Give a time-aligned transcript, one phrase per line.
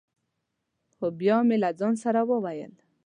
[0.95, 2.73] خو بیا مې له ځان سره ویل: